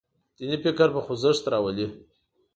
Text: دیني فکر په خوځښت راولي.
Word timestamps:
دیني 0.37 0.57
فکر 0.65 0.87
په 0.95 0.99
خوځښت 1.05 1.43
راولي. 1.51 1.87